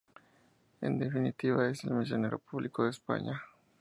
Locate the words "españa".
2.89-3.39